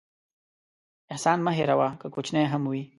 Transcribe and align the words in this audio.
احسان 1.11 1.37
مه 1.45 1.51
هېروه، 1.57 1.89
که 1.99 2.07
کوچنی 2.13 2.43
هم 2.53 2.63
وي. 2.71 2.83